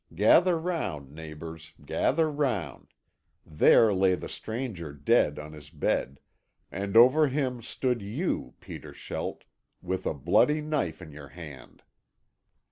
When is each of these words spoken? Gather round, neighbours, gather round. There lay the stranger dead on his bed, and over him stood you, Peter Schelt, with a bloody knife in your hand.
Gather 0.15 0.57
round, 0.57 1.11
neighbours, 1.11 1.73
gather 1.85 2.31
round. 2.31 2.95
There 3.45 3.93
lay 3.93 4.15
the 4.15 4.29
stranger 4.29 4.93
dead 4.93 5.37
on 5.37 5.53
his 5.53 5.69
bed, 5.69 6.19
and 6.71 6.97
over 6.97 7.27
him 7.27 7.61
stood 7.61 8.01
you, 8.01 8.55
Peter 8.59 8.93
Schelt, 8.93 9.43
with 9.79 10.07
a 10.07 10.15
bloody 10.15 10.59
knife 10.59 11.03
in 11.03 11.11
your 11.11 11.27
hand. 11.29 11.83